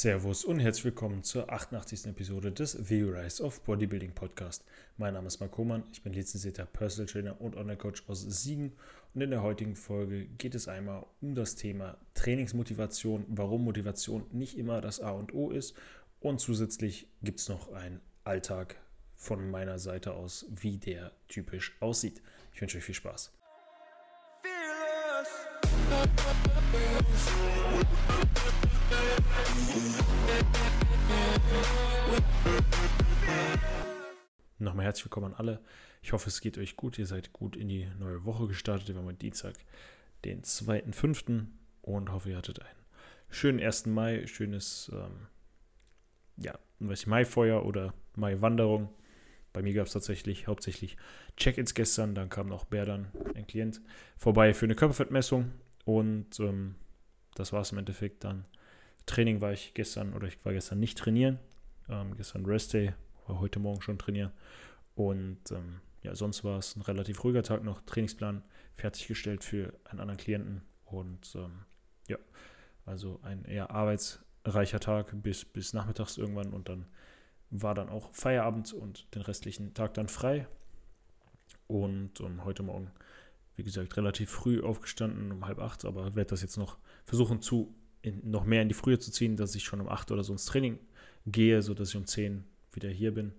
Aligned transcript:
Servus 0.00 0.44
und 0.44 0.60
herzlich 0.60 0.84
willkommen 0.84 1.24
zur 1.24 1.52
88. 1.52 2.06
Episode 2.06 2.52
des 2.52 2.70
The 2.70 3.02
Rise 3.02 3.42
of 3.42 3.60
Bodybuilding 3.64 4.12
Podcast. 4.12 4.64
Mein 4.96 5.14
Name 5.14 5.26
ist 5.26 5.40
Marc 5.40 5.58
Hohmann, 5.58 5.82
ich 5.90 6.04
bin 6.04 6.12
lizenzierter 6.12 6.66
Personal 6.66 7.10
Trainer 7.10 7.40
und 7.40 7.56
Online-Coach 7.56 8.04
aus 8.06 8.22
Siegen 8.22 8.74
und 9.12 9.22
in 9.22 9.30
der 9.30 9.42
heutigen 9.42 9.74
Folge 9.74 10.26
geht 10.26 10.54
es 10.54 10.68
einmal 10.68 11.04
um 11.20 11.34
das 11.34 11.56
Thema 11.56 11.98
Trainingsmotivation, 12.14 13.24
warum 13.26 13.64
Motivation 13.64 14.24
nicht 14.30 14.56
immer 14.56 14.80
das 14.80 15.00
A 15.00 15.10
und 15.10 15.34
O 15.34 15.50
ist 15.50 15.74
und 16.20 16.38
zusätzlich 16.38 17.08
gibt 17.20 17.40
es 17.40 17.48
noch 17.48 17.72
einen 17.72 18.00
Alltag 18.22 18.76
von 19.16 19.50
meiner 19.50 19.80
Seite 19.80 20.14
aus, 20.14 20.46
wie 20.48 20.76
der 20.76 21.10
typisch 21.26 21.76
aussieht. 21.80 22.22
Ich 22.54 22.60
wünsche 22.60 22.78
euch 22.78 22.84
viel 22.84 22.94
Spaß. 22.94 23.32
Nochmal 34.58 34.84
herzlich 34.84 35.04
willkommen 35.06 35.26
an 35.26 35.34
alle. 35.34 35.60
Ich 36.02 36.12
hoffe, 36.12 36.28
es 36.28 36.40
geht 36.40 36.58
euch 36.58 36.76
gut. 36.76 36.98
Ihr 36.98 37.06
seid 37.06 37.32
gut 37.32 37.56
in 37.56 37.68
die 37.68 37.88
neue 37.98 38.24
Woche 38.24 38.48
gestartet. 38.48 38.88
Wir 38.88 38.96
haben 38.96 39.06
heute 39.06 39.18
Dienstag, 39.18 39.54
den 40.24 40.42
2.5. 40.42 41.46
und 41.82 42.12
hoffe, 42.12 42.30
ihr 42.30 42.36
hattet 42.36 42.60
einen 42.60 42.78
schönen 43.30 43.60
1. 43.60 43.86
Mai, 43.86 44.26
schönes 44.26 44.90
ähm, 44.92 45.26
ja, 46.36 46.58
weiß 46.80 47.00
ich, 47.00 47.06
Maifeuer 47.06 47.64
oder 47.64 47.94
Maiwanderung. 48.14 48.88
Bei 49.52 49.62
mir 49.62 49.72
gab 49.74 49.86
es 49.86 49.92
tatsächlich 49.92 50.46
hauptsächlich 50.46 50.96
Check-ins 51.36 51.74
gestern. 51.74 52.14
Dann 52.14 52.28
kam 52.28 52.48
noch 52.48 52.64
Berdan, 52.64 53.10
ein 53.34 53.46
Klient, 53.46 53.80
vorbei 54.16 54.54
für 54.54 54.66
eine 54.66 54.74
Körperfettmessung. 54.74 55.52
Und 55.88 56.38
ähm, 56.38 56.74
das 57.34 57.54
war 57.54 57.62
es 57.62 57.72
im 57.72 57.78
Endeffekt 57.78 58.22
dann. 58.22 58.44
Training 59.06 59.40
war 59.40 59.54
ich 59.54 59.72
gestern 59.72 60.12
oder 60.12 60.28
ich 60.28 60.44
war 60.44 60.52
gestern 60.52 60.80
nicht 60.80 60.98
trainieren. 60.98 61.38
Ähm, 61.88 62.14
gestern 62.14 62.44
Rest 62.44 62.74
Day, 62.74 62.92
war 63.26 63.40
heute 63.40 63.58
Morgen 63.58 63.80
schon 63.80 63.98
trainieren. 63.98 64.30
Und 64.96 65.50
ähm, 65.50 65.80
ja, 66.02 66.14
sonst 66.14 66.44
war 66.44 66.58
es 66.58 66.76
ein 66.76 66.82
relativ 66.82 67.24
ruhiger 67.24 67.42
Tag 67.42 67.64
noch. 67.64 67.80
Trainingsplan 67.86 68.42
fertiggestellt 68.76 69.42
für 69.42 69.72
einen 69.84 70.00
anderen 70.00 70.18
Klienten. 70.18 70.60
Und 70.84 71.34
ähm, 71.36 71.64
ja, 72.06 72.18
also 72.84 73.18
ein 73.22 73.46
eher 73.46 73.70
arbeitsreicher 73.70 74.80
Tag 74.80 75.10
bis, 75.22 75.46
bis 75.46 75.72
nachmittags 75.72 76.18
irgendwann. 76.18 76.52
Und 76.52 76.68
dann 76.68 76.84
war 77.48 77.74
dann 77.74 77.88
auch 77.88 78.10
Feierabend 78.12 78.74
und 78.74 79.14
den 79.14 79.22
restlichen 79.22 79.72
Tag 79.72 79.94
dann 79.94 80.08
frei. 80.08 80.46
Und 81.66 82.20
ähm, 82.20 82.44
heute 82.44 82.62
Morgen 82.62 82.90
wie 83.58 83.64
gesagt, 83.64 83.96
relativ 83.96 84.30
früh 84.30 84.62
aufgestanden, 84.62 85.32
um 85.32 85.46
halb 85.46 85.58
acht, 85.58 85.84
aber 85.84 86.14
werde 86.14 86.30
das 86.30 86.42
jetzt 86.42 86.56
noch 86.56 86.78
versuchen 87.04 87.42
zu 87.42 87.74
in, 88.00 88.30
noch 88.30 88.44
mehr 88.44 88.62
in 88.62 88.68
die 88.68 88.74
Frühe 88.74 88.98
zu 88.98 89.10
ziehen, 89.10 89.36
dass 89.36 89.54
ich 89.54 89.64
schon 89.64 89.80
um 89.80 89.88
acht 89.88 90.10
oder 90.10 90.22
so 90.22 90.32
ins 90.32 90.46
Training 90.46 90.78
gehe, 91.26 91.60
sodass 91.60 91.90
ich 91.90 91.96
um 91.96 92.06
zehn 92.06 92.44
wieder 92.72 92.88
hier 92.88 93.12
bin. 93.12 93.32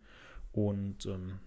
Und 0.52 1.06
ähm, 1.06 1.40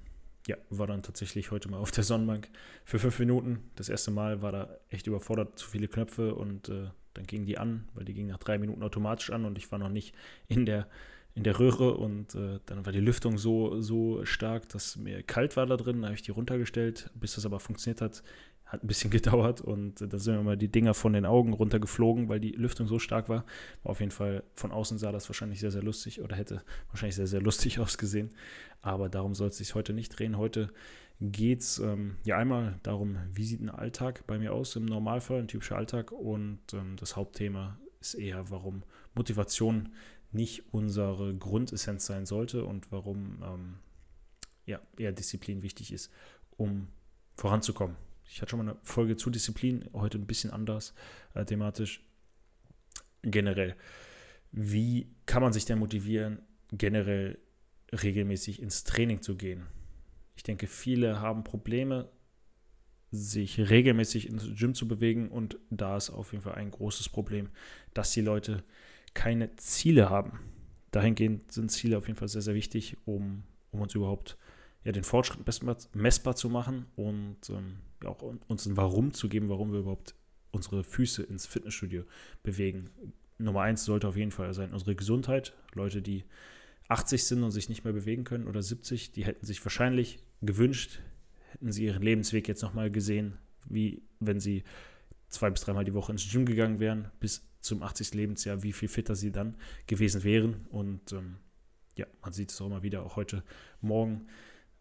ja, 0.47 0.57
war 0.71 0.87
dann 0.87 1.03
tatsächlich 1.03 1.51
heute 1.51 1.69
mal 1.69 1.79
auf 1.81 1.91
der 1.91 2.05
Sonnenbank 2.05 2.49
für 2.85 2.99
fünf 2.99 3.19
Minuten. 3.19 3.71
Das 3.77 3.89
erste 3.89 4.11
Mal 4.11 4.43
war 4.43 4.53
da 4.53 4.77
echt 4.89 5.07
überfordert, 5.07 5.59
zu 5.59 5.69
viele 5.69 5.89
Knöpfe 5.89 6.35
und 6.35 6.69
äh, 6.69 6.89
dann 7.15 7.27
gingen 7.27 7.45
die 7.45 7.59
an, 7.59 7.89
weil 7.95 8.05
die 8.05 8.15
gingen 8.15 8.31
nach 8.31 8.39
drei 8.39 8.59
Minuten 8.59 8.83
automatisch 8.83 9.31
an 9.31 9.45
und 9.45 9.59
ich 9.59 9.71
war 9.71 9.79
noch 9.79 9.91
nicht 9.91 10.15
in 10.49 10.65
der, 10.65 10.89
in 11.35 11.45
der 11.45 11.59
Röhre 11.59 11.95
und 11.99 12.35
äh, 12.35 12.59
dann 12.65 12.87
war 12.87 12.93
die 12.93 13.01
Lüftung 13.01 13.37
so, 13.37 13.83
so 13.83 14.25
stark, 14.25 14.71
dass 14.71 14.97
mir 14.97 15.23
kalt 15.23 15.57
war 15.57 15.67
da 15.67 15.77
drin. 15.77 16.01
Da 16.01 16.09
habe 16.09 16.15
ich 16.15 16.23
die 16.23 16.31
runtergestellt, 16.31 17.11
bis 17.15 17.35
das 17.35 17.45
aber 17.45 17.61
funktioniert 17.61 18.01
hat, 18.01 18.23
hat 18.73 18.83
ein 18.83 18.87
bisschen 18.87 19.11
gedauert 19.11 19.61
und 19.61 20.01
da 20.01 20.19
sind 20.19 20.37
mir 20.37 20.43
mal 20.43 20.57
die 20.57 20.71
Dinger 20.71 20.95
von 20.95 21.13
den 21.13 21.27
Augen 21.27 21.53
runtergeflogen, 21.53 22.29
weil 22.29 22.41
die 22.41 22.53
Lüftung 22.53 22.87
so 22.87 22.99
stark 22.99 23.29
war. 23.29 23.33
war. 23.33 23.45
Auf 23.85 24.01
jeden 24.01 24.13
Fall 24.13 24.45
von 24.55 24.73
außen 24.73 24.99
sah 24.99 25.13
das 25.13 25.29
wahrscheinlich 25.29 25.61
sehr, 25.61 25.71
sehr 25.71 25.83
lustig 25.83 26.21
oder 26.21 26.37
hätte 26.37 26.63
wahrscheinlich 26.89 27.17
sehr, 27.17 27.27
sehr 27.27 27.41
lustig 27.41 27.79
ausgesehen. 27.79 28.31
Aber 28.81 29.09
darum 29.09 29.35
soll 29.35 29.49
es 29.49 29.59
sich 29.59 29.75
heute 29.75 29.93
nicht 29.93 30.11
drehen. 30.11 30.37
Heute 30.37 30.73
geht 31.21 31.61
es 31.61 31.79
ähm, 31.79 32.17
ja 32.25 32.37
einmal 32.37 32.81
darum, 32.83 33.17
wie 33.33 33.45
sieht 33.45 33.61
ein 33.61 33.71
Alltag 33.71 34.27
bei 34.27 34.39
mir 34.39 34.53
aus 34.53 34.75
im 34.77 34.87
Normalfall, 34.87 35.41
ein 35.41 35.49
typischer 35.49 35.77
Alltag. 35.77 36.13
Und 36.13 36.61
ähm, 36.73 36.97
das 36.97 37.17
Hauptthema 37.17 37.79
ist 38.01 38.15
eher, 38.15 38.51
warum 38.51 38.83
Motivation 39.15 39.91
nicht 40.33 40.73
unsere 40.73 41.35
Grundessenz 41.35 42.07
sein 42.07 42.27
sollte 42.27 42.65
und 42.65 42.91
warum 42.91 43.43
ähm, 43.45 43.75
ja, 44.65 44.81
eher 44.97 45.13
Disziplin 45.13 45.63
wichtig 45.63 45.93
ist, 45.93 46.11
um 46.57 46.89
voranzukommen. 47.37 47.97
Ich 48.33 48.41
hatte 48.41 48.51
schon 48.51 48.65
mal 48.65 48.73
eine 48.73 48.81
Folge 48.83 49.17
zu 49.17 49.29
Disziplin, 49.29 49.85
heute 49.93 50.17
ein 50.17 50.27
bisschen 50.27 50.51
anders 50.51 50.95
äh, 51.35 51.45
thematisch. 51.45 52.03
Generell, 53.21 53.77
wie 54.53 55.07
kann 55.27 55.43
man 55.43 55.53
sich 55.53 55.67
denn 55.67 55.79
motivieren, 55.79 56.41
generell 56.73 57.39
regelmäßig 57.93 58.63
ins 58.63 58.85
Training 58.85 59.21
zu 59.21 59.37
gehen? 59.37 59.67
Ich 60.35 60.43
denke, 60.43 60.67
viele 60.67 61.21
haben 61.21 61.45
Probleme, 61.45 62.09
sich 63.11 63.61
regelmäßig 63.61 64.31
ins 64.31 64.59
Gym 64.59 64.75
zu 64.75 64.89
bewegen 64.89 65.29
und 65.29 65.59
da 65.69 65.99
ist 65.99 66.09
auf 66.09 66.33
jeden 66.33 66.43
Fall 66.43 66.55
ein 66.55 66.71
großes 66.71 67.11
Problem, 67.11 67.51
dass 67.93 68.13
die 68.13 68.23
Leute 68.23 68.65
keine 69.13 69.55
Ziele 69.57 70.09
haben. 70.09 70.41
Dahingehend 70.91 71.53
sind 71.53 71.71
Ziele 71.71 71.99
auf 71.99 72.07
jeden 72.07 72.19
Fall 72.19 72.29
sehr, 72.29 72.41
sehr 72.41 72.55
wichtig, 72.55 72.97
um, 73.05 73.43
um 73.73 73.83
uns 73.83 73.95
überhaupt 73.95 74.39
ja, 74.85 74.93
den 74.93 75.05
Fortschritt 75.05 75.47
messbar, 75.95 76.35
zu 76.35 76.49
machen 76.49 76.87
und 76.97 77.51
ähm, 77.51 77.77
auch 78.05 78.23
uns 78.49 78.67
ein 78.67 78.77
Warum 78.77 79.13
zu 79.13 79.29
geben, 79.29 79.49
warum 79.49 79.73
wir 79.73 79.81
überhaupt 79.81 80.15
unsere 80.51 80.85
Füße 80.85 81.23
ins 81.23 81.47
Fitnessstudio 81.47 82.05
bewegen. 82.43 82.91
Nummer 83.39 83.63
eins 83.63 83.85
sollte 83.85 84.09
auf 84.09 84.17
jeden 84.17 84.31
Fall 84.31 84.53
sein 84.55 84.73
unsere 84.73 84.95
Gesundheit. 84.95 85.55
Leute, 85.75 86.03
die 86.03 86.25
80 86.89 87.25
sind 87.25 87.43
und 87.43 87.51
sich 87.51 87.69
nicht 87.69 87.85
mehr 87.85 87.93
bewegen 87.93 88.25
können 88.25 88.47
oder 88.47 88.63
70, 88.63 89.13
die 89.13 89.25
hätten 89.25 89.47
sich 89.47 89.65
wahrscheinlich 89.65 90.19
gewünscht, 90.43 91.01
hätten 91.51 91.73
sie 91.73 91.85
ihren 91.85 92.03
Lebensweg 92.03 92.49
jetzt 92.49 92.63
nochmal 92.63 92.91
gesehen, 92.91 93.39
wie 93.65 94.03
wenn 94.21 94.41
sie 94.41 94.65
zwei 95.29 95.51
bis 95.51 95.63
dreimal 95.63 95.85
die 95.85 95.95
Woche 95.95 96.13
ins 96.13 96.31
Gym 96.31 96.45
gegangen 96.45 96.79
wären, 96.81 97.11
bis 97.19 97.49
zum 97.61 97.83
80. 97.83 98.15
Lebensjahr, 98.15 98.63
wie 98.63 98.73
viel 98.73 98.89
fitter 98.89 99.17
sie 99.17 99.33
dann 99.33 99.57
gewesen 99.87 100.25
wären. 100.25 100.67
Und 100.71 101.13
ähm, 101.13 101.37
ja, 101.97 102.07
man 102.21 102.33
sieht 102.33 102.51
es 102.51 102.61
auch 102.61 102.67
immer 102.67 102.83
wieder, 102.83 103.05
auch 103.05 103.17
heute 103.17 103.43
Morgen 103.81 104.27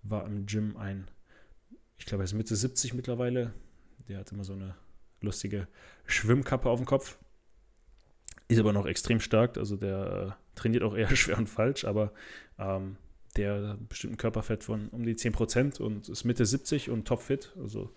war 0.03 0.25
im 0.25 0.45
Gym 0.47 0.77
ein, 0.77 1.07
ich 2.01 2.07
glaube, 2.07 2.23
er 2.23 2.25
ist 2.25 2.33
Mitte 2.33 2.55
70 2.55 2.95
mittlerweile. 2.95 3.53
Der 4.09 4.17
hat 4.17 4.31
immer 4.31 4.43
so 4.43 4.53
eine 4.53 4.73
lustige 5.21 5.67
Schwimmkappe 6.07 6.67
auf 6.67 6.79
dem 6.79 6.87
Kopf. 6.87 7.19
Ist 8.47 8.59
aber 8.59 8.73
noch 8.73 8.87
extrem 8.87 9.19
stark, 9.19 9.55
also 9.55 9.77
der 9.77 10.35
äh, 10.35 10.59
trainiert 10.59 10.81
auch 10.81 10.95
eher 10.95 11.15
schwer 11.15 11.37
und 11.37 11.47
falsch, 11.47 11.85
aber 11.85 12.11
ähm, 12.57 12.97
der 13.37 13.67
hat 13.67 13.87
bestimmt 13.87 14.13
ein 14.13 14.17
Körperfett 14.17 14.63
von 14.63 14.89
um 14.89 15.05
die 15.05 15.13
10% 15.13 15.79
und 15.79 16.09
ist 16.09 16.23
Mitte 16.23 16.43
70 16.43 16.89
und 16.89 17.07
topfit. 17.07 17.53
Also 17.61 17.93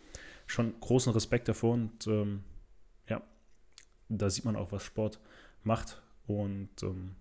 schon 0.46 0.78
großen 0.80 1.14
Respekt 1.14 1.48
davor 1.48 1.72
und 1.72 2.06
ähm, 2.06 2.44
ja, 3.08 3.22
da 4.10 4.28
sieht 4.28 4.44
man 4.44 4.54
auch, 4.54 4.70
was 4.70 4.84
Sport 4.84 5.18
macht 5.62 6.02
und 6.26 6.68
ähm, 6.82 7.16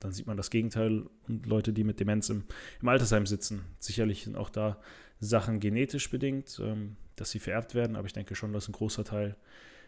dann 0.00 0.12
sieht 0.12 0.26
man 0.26 0.38
das 0.38 0.48
Gegenteil 0.48 1.04
und 1.28 1.44
Leute, 1.44 1.74
die 1.74 1.84
mit 1.84 2.00
Demenz 2.00 2.30
im, 2.30 2.44
im 2.80 2.88
Altersheim 2.88 3.26
sitzen. 3.26 3.66
Sicherlich 3.78 4.24
sind 4.24 4.34
auch 4.34 4.48
da 4.48 4.80
Sachen 5.22 5.60
genetisch 5.60 6.10
bedingt, 6.10 6.60
ähm, 6.62 6.96
dass 7.14 7.30
sie 7.30 7.38
vererbt 7.38 7.74
werden, 7.74 7.94
aber 7.94 8.06
ich 8.06 8.12
denke 8.12 8.34
schon, 8.34 8.52
dass 8.52 8.68
ein 8.68 8.72
großer 8.72 9.04
Teil 9.04 9.36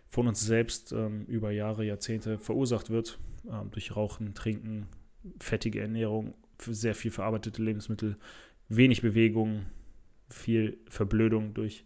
von 0.09 0.29
uns 0.29 0.41
selbst 0.41 0.93
ähm, 0.93 1.25
über 1.27 1.51
Jahre, 1.51 1.85
Jahrzehnte 1.85 2.39
verursacht 2.39 2.89
wird 2.91 3.19
ähm, 3.51 3.71
durch 3.73 3.97
Rauchen, 3.97 4.35
Trinken, 4.35 4.87
fettige 5.41 5.81
Ernährung, 5.81 6.35
sehr 6.61 6.95
viel 6.95 7.11
verarbeitete 7.11 7.63
Lebensmittel, 7.63 8.17
wenig 8.69 9.03
Bewegung, 9.03 9.67
viel 10.31 10.79
Verblödung 10.89 11.53
durch, 11.53 11.85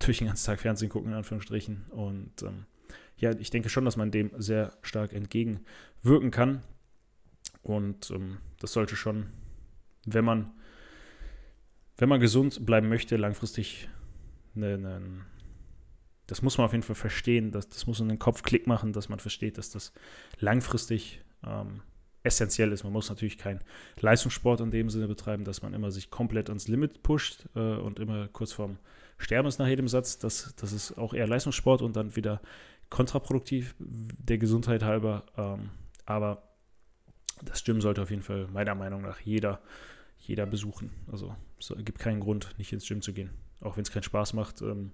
durch 0.00 0.18
den 0.18 0.26
ganzen 0.26 0.46
Tag 0.46 0.60
Fernsehen 0.60 0.88
gucken, 0.88 1.12
in 1.12 1.16
Anführungsstrichen. 1.16 1.84
Und 1.90 2.42
ähm, 2.42 2.66
ja, 3.16 3.30
ich 3.38 3.50
denke 3.50 3.68
schon, 3.68 3.84
dass 3.84 3.96
man 3.96 4.10
dem 4.10 4.32
sehr 4.36 4.76
stark 4.82 5.12
entgegenwirken 5.12 6.32
kann. 6.32 6.62
Und 7.62 8.10
ähm, 8.10 8.38
das 8.58 8.72
sollte 8.72 8.96
schon, 8.96 9.26
wenn 10.06 10.24
man, 10.24 10.50
wenn 12.00 12.08
man 12.08 12.18
gesund 12.18 12.64
bleiben 12.64 12.88
möchte, 12.88 13.16
langfristig 13.16 13.88
eine, 14.56 14.74
eine, 14.74 15.02
das 16.26 16.40
muss 16.40 16.56
man 16.56 16.64
auf 16.64 16.72
jeden 16.72 16.82
Fall 16.82 16.96
verstehen, 16.96 17.52
das, 17.52 17.68
das 17.68 17.86
muss 17.86 18.00
in 18.00 18.08
den 18.08 18.18
Kopf 18.18 18.42
Klick 18.42 18.66
machen, 18.66 18.94
dass 18.94 19.10
man 19.10 19.20
versteht, 19.20 19.58
dass 19.58 19.70
das 19.70 19.92
langfristig 20.38 21.22
ähm, 21.46 21.82
essentiell 22.22 22.72
ist. 22.72 22.84
Man 22.84 22.92
muss 22.94 23.10
natürlich 23.10 23.36
keinen 23.36 23.60
Leistungssport 24.00 24.60
in 24.60 24.70
dem 24.70 24.88
Sinne 24.88 25.08
betreiben, 25.08 25.44
dass 25.44 25.60
man 25.60 25.74
immer 25.74 25.90
sich 25.90 26.10
komplett 26.10 26.48
ans 26.48 26.68
Limit 26.68 27.02
pusht 27.02 27.46
äh, 27.54 27.60
und 27.76 27.98
immer 27.98 28.28
kurz 28.28 28.52
vorm 28.52 28.78
Sterben 29.18 29.46
ist 29.46 29.58
nach 29.58 29.66
jedem 29.66 29.86
Satz. 29.86 30.18
Das, 30.18 30.54
das 30.56 30.72
ist 30.72 30.96
auch 30.96 31.12
eher 31.12 31.26
Leistungssport 31.26 31.82
und 31.82 31.96
dann 31.96 32.16
wieder 32.16 32.40
kontraproduktiv 32.88 33.74
der 33.78 34.38
Gesundheit 34.38 34.82
halber. 34.82 35.24
Ähm, 35.36 35.68
aber 36.06 36.42
das 37.42 37.62
Gym 37.62 37.82
sollte 37.82 38.00
auf 38.00 38.10
jeden 38.10 38.22
Fall 38.22 38.48
meiner 38.50 38.74
Meinung 38.74 39.02
nach 39.02 39.20
jeder, 39.20 39.60
jeder 40.20 40.46
besuchen. 40.46 40.90
Also 41.10 41.34
es 41.58 41.72
gibt 41.78 41.98
keinen 41.98 42.20
Grund, 42.20 42.54
nicht 42.58 42.72
ins 42.72 42.86
Gym 42.86 43.02
zu 43.02 43.12
gehen. 43.12 43.30
Auch 43.60 43.76
wenn 43.76 43.82
es 43.82 43.90
keinen 43.90 44.02
Spaß 44.02 44.34
macht, 44.34 44.62
ähm, 44.62 44.92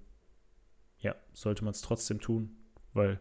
ja, 0.99 1.15
sollte 1.33 1.63
man 1.63 1.71
es 1.71 1.81
trotzdem 1.81 2.19
tun, 2.19 2.55
weil 2.93 3.19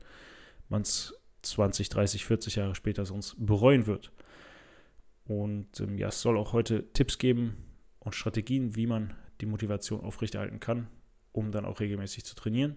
man 0.69 0.83
es 0.83 1.15
20, 1.43 1.89
30, 1.89 2.25
40 2.25 2.57
Jahre 2.57 2.75
später 2.75 3.07
sonst 3.07 3.37
bereuen 3.39 3.87
wird. 3.87 4.13
Und 5.25 5.81
ähm, 5.81 5.99
ja, 5.99 6.09
es 6.09 6.21
soll 6.21 6.39
auch 6.39 6.53
heute 6.53 6.93
Tipps 6.93 7.19
geben 7.19 7.57
und 7.99 8.15
Strategien, 8.15 8.77
wie 8.77 8.87
man 8.87 9.15
die 9.41 9.47
Motivation 9.47 10.01
aufrechterhalten 10.01 10.61
kann, 10.61 10.89
um 11.33 11.53
dann 11.53 11.65
auch 11.65 11.81
regelmäßig 11.81 12.25
zu 12.25 12.35
trainieren. 12.35 12.77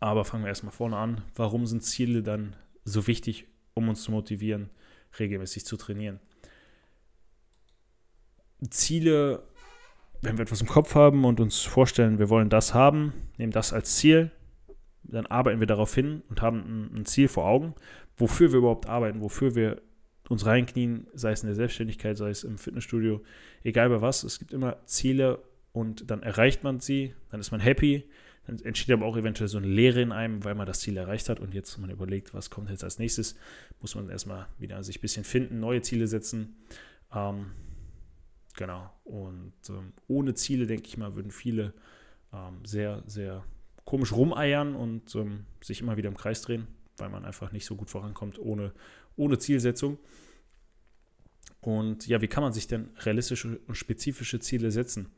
Aber 0.00 0.24
fangen 0.24 0.44
wir 0.44 0.48
erstmal 0.48 0.72
vorne 0.72 0.96
an. 0.96 1.22
Warum 1.34 1.66
sind 1.66 1.82
Ziele 1.82 2.22
dann 2.22 2.56
so 2.84 3.06
wichtig, 3.06 3.46
um 3.74 3.88
uns 3.88 4.02
zu 4.02 4.12
motivieren, 4.12 4.70
regelmäßig 5.18 5.64
zu 5.64 5.76
trainieren? 5.76 6.20
Ziele, 8.70 9.42
wenn 10.22 10.38
wir 10.38 10.42
etwas 10.42 10.60
im 10.60 10.66
Kopf 10.66 10.94
haben 10.94 11.24
und 11.24 11.40
uns 11.40 11.60
vorstellen, 11.60 12.18
wir 12.18 12.30
wollen 12.30 12.48
das 12.48 12.74
haben, 12.74 13.12
nehmen 13.36 13.52
das 13.52 13.72
als 13.72 13.96
Ziel, 13.96 14.30
dann 15.02 15.26
arbeiten 15.26 15.60
wir 15.60 15.66
darauf 15.66 15.94
hin 15.94 16.22
und 16.28 16.42
haben 16.42 16.90
ein, 16.94 17.06
Ziel 17.06 17.28
vor 17.28 17.46
Augen, 17.46 17.74
wofür 18.16 18.52
wir 18.52 18.58
überhaupt 18.58 18.86
arbeiten, 18.86 19.20
wofür 19.20 19.54
wir 19.54 19.82
uns 20.28 20.46
reinknien, 20.46 21.06
sei 21.14 21.32
es 21.32 21.42
in 21.42 21.48
der 21.48 21.54
Selbstständigkeit, 21.54 22.16
sei 22.16 22.30
es 22.30 22.42
im 22.42 22.58
Fitnessstudio, 22.58 23.22
egal 23.62 23.88
bei 23.88 24.00
was. 24.00 24.24
Es 24.24 24.38
gibt 24.38 24.52
immer 24.52 24.84
Ziele 24.86 25.38
und 25.72 26.10
dann 26.10 26.22
erreicht 26.22 26.64
man 26.64 26.80
sie, 26.80 27.14
dann 27.30 27.38
ist 27.38 27.52
man 27.52 27.60
happy, 27.60 28.08
dann 28.46 28.58
entsteht 28.60 28.92
aber 28.92 29.06
auch 29.06 29.16
eventuell 29.16 29.48
so 29.48 29.58
eine 29.58 29.68
Leere 29.68 30.00
in 30.00 30.12
einem, 30.12 30.44
weil 30.44 30.54
man 30.54 30.66
das 30.66 30.80
Ziel 30.80 30.96
erreicht 30.96 31.28
hat 31.28 31.38
und 31.38 31.54
jetzt 31.54 31.76
man 31.78 31.90
überlegt, 31.90 32.34
was 32.34 32.50
kommt 32.50 32.70
jetzt 32.70 32.82
als 32.82 32.98
nächstes, 32.98 33.36
muss 33.80 33.94
man 33.94 34.08
erstmal 34.08 34.46
wieder 34.58 34.82
sich 34.82 34.98
ein 34.98 35.02
bisschen 35.02 35.24
finden, 35.24 35.60
neue 35.60 35.82
Ziele 35.82 36.06
setzen. 36.08 36.56
Ähm, 37.14 37.52
genau. 38.56 38.90
Und 39.04 39.54
ähm, 39.68 39.92
ohne 40.08 40.34
Ziele, 40.34 40.66
denke 40.66 40.88
ich 40.88 40.96
mal, 40.96 41.14
würden 41.14 41.30
viele 41.30 41.74
ähm, 42.32 42.64
sehr, 42.64 43.02
sehr 43.06 43.44
komisch 43.84 44.12
rumeiern 44.12 44.74
und 44.74 45.14
ähm, 45.14 45.46
sich 45.62 45.80
immer 45.80 45.96
wieder 45.96 46.08
im 46.08 46.16
Kreis 46.16 46.42
drehen, 46.42 46.66
weil 46.96 47.08
man 47.08 47.24
einfach 47.24 47.52
nicht 47.52 47.64
so 47.64 47.76
gut 47.76 47.90
vorankommt 47.90 48.38
ohne, 48.38 48.72
ohne 49.16 49.38
Zielsetzung. 49.38 49.98
Und 51.60 52.06
ja, 52.06 52.20
wie 52.20 52.28
kann 52.28 52.42
man 52.42 52.52
sich 52.52 52.66
denn 52.66 52.90
realistische 52.98 53.58
und 53.66 53.74
spezifische 53.76 54.40
Ziele 54.40 54.70
setzen? 54.70 55.08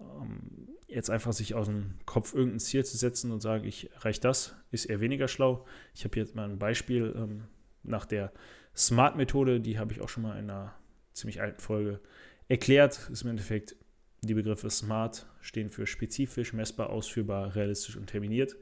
Ähm, 0.00 0.68
jetzt 0.86 1.10
einfach 1.10 1.32
sich 1.32 1.54
aus 1.54 1.66
dem 1.66 1.94
Kopf 2.06 2.34
irgendein 2.34 2.60
Ziel 2.60 2.84
zu 2.84 2.96
setzen 2.96 3.30
und 3.30 3.40
sagen, 3.40 3.64
ich 3.64 3.92
erreiche 3.92 4.20
das, 4.20 4.54
ist 4.70 4.86
eher 4.86 5.00
weniger 5.00 5.28
schlau. 5.28 5.66
Ich 5.94 6.04
habe 6.04 6.18
jetzt 6.18 6.34
mal 6.34 6.48
ein 6.48 6.58
Beispiel 6.58 7.14
ähm, 7.16 7.44
nach 7.82 8.06
der 8.06 8.32
Smart-Methode, 8.74 9.60
die 9.60 9.78
habe 9.78 9.92
ich 9.92 10.00
auch 10.00 10.08
schon 10.08 10.22
mal 10.22 10.38
in 10.38 10.50
einer 10.50 10.74
ziemlich 11.12 11.40
alten 11.40 11.60
Folge 11.60 12.00
erklärt. 12.48 13.08
Ist 13.10 13.22
im 13.22 13.30
Endeffekt, 13.30 13.76
die 14.22 14.34
Begriffe 14.34 14.68
SMART 14.68 15.26
stehen 15.40 15.70
für 15.70 15.86
spezifisch, 15.86 16.52
messbar, 16.52 16.90
ausführbar, 16.90 17.54
realistisch 17.54 17.96
und 17.96 18.06
terminiert. 18.08 18.56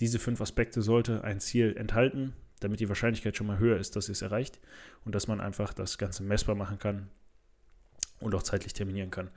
Diese 0.00 0.18
fünf 0.18 0.40
Aspekte 0.40 0.82
sollte 0.82 1.24
ein 1.24 1.40
Ziel 1.40 1.76
enthalten, 1.76 2.34
damit 2.60 2.80
die 2.80 2.88
Wahrscheinlichkeit 2.88 3.36
schon 3.36 3.46
mal 3.46 3.58
höher 3.58 3.78
ist, 3.78 3.96
dass 3.96 4.08
es 4.08 4.22
erreicht 4.22 4.58
und 5.04 5.14
dass 5.14 5.28
man 5.28 5.40
einfach 5.40 5.72
das 5.72 5.98
Ganze 5.98 6.22
messbar 6.22 6.54
machen 6.54 6.78
kann 6.78 7.08
und 8.20 8.34
auch 8.34 8.42
zeitlich 8.42 8.72
terminieren 8.72 9.10
kann. 9.10 9.30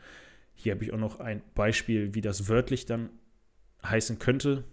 Hier 0.55 0.73
habe 0.73 0.83
ich 0.83 0.91
auch 0.91 0.97
noch 0.97 1.19
ein 1.19 1.41
Beispiel, 1.55 2.13
wie 2.15 2.21
das 2.21 2.49
wörtlich 2.49 2.85
dann 2.85 3.09
heißen 3.83 4.19
könnte, 4.19 4.65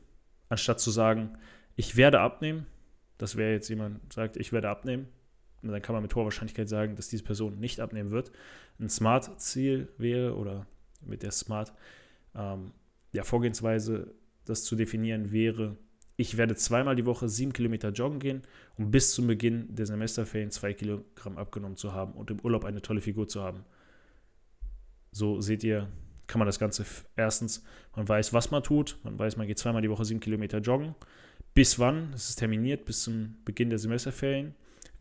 anstatt 0.49 0.81
zu 0.81 0.90
sagen, 0.90 1.38
ich 1.76 1.96
werde 1.96 2.20
abnehmen. 2.20 2.67
Das 3.19 3.37
wäre 3.37 3.52
jetzt 3.52 3.69
jemand 3.69 4.12
sagt, 4.12 4.37
ich 4.37 4.52
werde 4.52 4.69
abnehmen. 4.69 5.08
Dann 5.62 5.82
kann 5.82 5.94
man 5.94 6.02
mit 6.02 6.14
hoher 6.14 6.24
Wahrscheinlichkeit 6.24 6.68
sagen, 6.68 6.96
dass 6.96 7.08
diese 7.08 7.24
Person 7.24 7.58
nicht 7.58 7.80
abnehmen 7.80 8.10
wird. 8.10 8.30
Ein 8.78 8.88
Smart-Ziel 8.88 9.88
wäre 9.98 10.36
oder 10.36 10.66
mit 11.00 11.22
der 11.22 11.32
Smart 11.32 11.72
ähm, 12.34 12.72
ja, 13.12 13.24
Vorgehensweise 13.24 14.14
das 14.44 14.62
zu 14.62 14.76
definieren 14.76 15.32
wäre, 15.32 15.76
ich 16.16 16.38
werde 16.38 16.56
zweimal 16.56 16.96
die 16.96 17.04
Woche 17.04 17.28
sieben 17.28 17.52
Kilometer 17.52 17.90
joggen 17.90 18.20
gehen, 18.20 18.42
um 18.76 18.90
bis 18.90 19.12
zum 19.12 19.26
Beginn 19.26 19.74
der 19.74 19.84
Semesterferien 19.84 20.50
zwei 20.50 20.72
Kilogramm 20.72 21.36
abgenommen 21.36 21.76
zu 21.76 21.92
haben 21.92 22.12
und 22.12 22.30
im 22.30 22.40
Urlaub 22.40 22.64
eine 22.64 22.80
tolle 22.80 23.02
Figur 23.02 23.28
zu 23.28 23.42
haben. 23.42 23.64
So 25.12 25.40
seht 25.42 25.62
ihr, 25.62 25.88
kann 26.26 26.38
man 26.38 26.46
das 26.46 26.58
Ganze 26.58 26.86
erstens, 27.16 27.64
man 27.94 28.08
weiß, 28.08 28.32
was 28.32 28.50
man 28.50 28.62
tut, 28.62 28.98
man 29.04 29.18
weiß, 29.18 29.36
man 29.36 29.46
geht 29.46 29.58
zweimal 29.58 29.82
die 29.82 29.90
Woche 29.90 30.06
sieben 30.06 30.20
Kilometer 30.20 30.58
joggen. 30.58 30.94
Bis 31.52 31.78
wann? 31.78 32.12
Es 32.14 32.30
ist 32.30 32.36
terminiert, 32.36 32.86
bis 32.86 33.02
zum 33.02 33.36
Beginn 33.44 33.68
der 33.68 33.78
Semesterferien. 33.78 34.54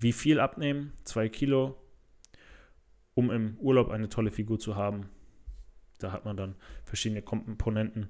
Wie 0.06 0.14
viel 0.14 0.40
abnehmen? 0.40 0.94
Zwei 1.04 1.30
Kilo, 1.30 1.76
um 3.16 3.32
im 3.32 3.58
Urlaub 3.58 3.90
eine 3.90 4.08
tolle 4.08 4.30
Figur 4.30 4.60
zu 4.60 4.76
haben. 4.76 5.10
Da 5.98 6.12
hat 6.12 6.26
man 6.26 6.38
dann 6.38 6.54
verschiedene 6.84 7.24
Komponenten 7.24 8.10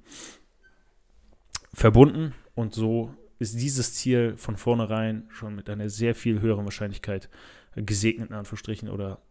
verbunden 1.74 2.33
und 2.53 2.74
so 2.74 3.15
ist 3.39 3.62
dieses 3.62 3.94
Ziel 3.94 4.36
von 4.36 4.57
vornherein 4.57 5.30
schon 5.30 5.56
mit 5.56 5.69
einer 5.69 5.88
sehr 5.88 6.15
viel 6.15 6.42
höheren 6.42 6.65
Wahrscheinlichkeit 6.65 7.30
gesegnet, 7.77 8.30
in 8.30 8.36
Anführungsstrichen, 8.36 8.89
oder 8.89 9.21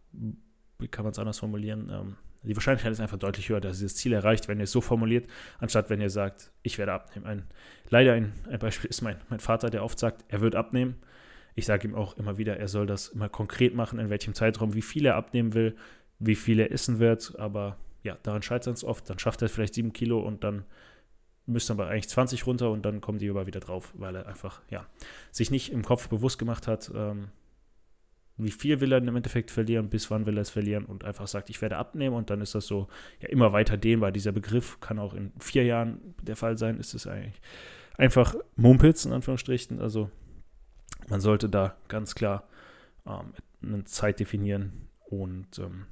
wie 0.79 0.87
kann 0.87 1.03
man 1.03 1.11
es 1.11 1.19
anders 1.19 1.37
formulieren? 1.37 1.91
Ähm, 1.91 2.15
die 2.41 2.55
Wahrscheinlichkeit 2.55 2.93
ist 2.93 2.99
einfach 2.99 3.19
deutlich 3.19 3.47
höher, 3.49 3.61
dass 3.61 3.79
ihr 3.79 3.85
das 3.85 3.95
Ziel 3.95 4.13
erreicht, 4.13 4.47
wenn 4.47 4.57
ihr 4.57 4.63
es 4.63 4.71
so 4.71 4.81
formuliert, 4.81 5.29
anstatt 5.59 5.91
wenn 5.91 6.01
ihr 6.01 6.09
sagt, 6.09 6.51
ich 6.63 6.79
werde 6.79 6.93
abnehmen. 6.93 7.27
Ein, 7.27 7.43
leider 7.91 8.13
ein, 8.13 8.33
ein 8.49 8.57
Beispiel 8.57 8.89
ist 8.89 9.03
mein, 9.03 9.17
mein 9.29 9.39
Vater, 9.39 9.69
der 9.69 9.83
oft 9.83 9.99
sagt, 9.99 10.25
er 10.29 10.41
wird 10.41 10.55
abnehmen. 10.55 10.95
Ich 11.55 11.65
sage 11.65 11.87
ihm 11.87 11.95
auch 11.95 12.17
immer 12.17 12.37
wieder, 12.37 12.57
er 12.57 12.67
soll 12.67 12.85
das 12.85 13.09
immer 13.09 13.29
konkret 13.29 13.73
machen, 13.73 13.97
in 13.99 14.09
welchem 14.09 14.33
Zeitraum, 14.33 14.73
wie 14.73 14.81
viel 14.81 15.05
er 15.05 15.15
abnehmen 15.15 15.53
will, 15.53 15.75
wie 16.19 16.35
viel 16.35 16.59
er 16.59 16.71
essen 16.71 16.99
wird. 16.99 17.39
Aber 17.39 17.77
ja, 18.03 18.17
daran 18.23 18.41
scheitert 18.41 18.75
es 18.75 18.83
oft. 18.83 19.09
Dann 19.09 19.19
schafft 19.19 19.41
er 19.41 19.49
vielleicht 19.49 19.73
sieben 19.73 19.93
Kilo 19.93 20.19
und 20.19 20.43
dann 20.43 20.65
müsste 21.45 21.73
aber 21.73 21.87
eigentlich 21.87 22.09
20 22.09 22.45
runter 22.47 22.71
und 22.71 22.85
dann 22.85 23.01
kommen 23.01 23.19
die 23.19 23.29
aber 23.29 23.47
wieder 23.47 23.59
drauf, 23.59 23.93
weil 23.95 24.15
er 24.15 24.27
einfach, 24.27 24.61
ja, 24.69 24.85
sich 25.31 25.51
nicht 25.51 25.71
im 25.71 25.83
Kopf 25.83 26.09
bewusst 26.09 26.39
gemacht 26.39 26.67
hat, 26.67 26.91
ähm, 26.93 27.29
wie 28.37 28.51
viel 28.51 28.81
will 28.81 28.91
er 28.91 28.97
im 28.97 29.15
Endeffekt 29.15 29.49
verlieren, 29.49 29.89
bis 29.89 30.11
wann 30.11 30.25
will 30.25 30.37
er 30.37 30.41
es 30.41 30.49
verlieren 30.49 30.85
und 30.85 31.05
einfach 31.05 31.27
sagt, 31.27 31.49
ich 31.49 31.61
werde 31.61 31.77
abnehmen 31.77 32.15
und 32.15 32.29
dann 32.29 32.41
ist 32.41 32.53
das 32.53 32.67
so 32.67 32.87
ja, 33.21 33.29
immer 33.29 33.53
weiter 33.53 33.77
dehnbar. 33.77 34.11
Dieser 34.11 34.33
Begriff 34.33 34.79
kann 34.81 34.99
auch 34.99 35.13
in 35.13 35.31
vier 35.39 35.63
Jahren 35.63 36.15
der 36.21 36.35
Fall 36.35 36.57
sein, 36.57 36.77
ist 36.77 36.93
es 36.93 37.07
eigentlich 37.07 37.39
einfach 37.97 38.35
Mumpitz 38.57 39.05
in 39.05 39.13
Anführungsstrichen. 39.13 39.79
Also 39.79 40.09
man 41.07 41.21
sollte 41.21 41.49
da 41.49 41.75
ganz 41.87 42.15
klar 42.15 42.47
ähm, 43.05 43.33
eine 43.61 43.83
Zeit 43.85 44.19
definieren 44.19 44.87
und 45.05 45.59
ähm, 45.59 45.85